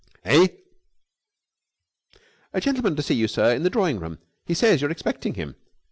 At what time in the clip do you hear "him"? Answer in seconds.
5.35-5.55